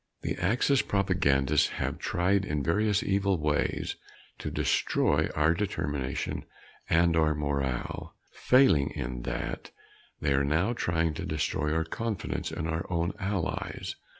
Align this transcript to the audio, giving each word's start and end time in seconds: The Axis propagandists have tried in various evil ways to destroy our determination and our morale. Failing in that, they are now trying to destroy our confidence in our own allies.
The 0.23 0.35
Axis 0.37 0.81
propagandists 0.81 1.69
have 1.73 1.99
tried 1.99 2.43
in 2.43 2.63
various 2.63 3.03
evil 3.03 3.37
ways 3.37 3.97
to 4.39 4.49
destroy 4.49 5.29
our 5.35 5.53
determination 5.53 6.45
and 6.89 7.15
our 7.15 7.35
morale. 7.35 8.15
Failing 8.31 8.89
in 8.95 9.21
that, 9.21 9.69
they 10.19 10.33
are 10.33 10.43
now 10.43 10.73
trying 10.73 11.13
to 11.13 11.25
destroy 11.27 11.71
our 11.71 11.85
confidence 11.85 12.51
in 12.51 12.65
our 12.65 12.91
own 12.91 13.13
allies. 13.19 13.95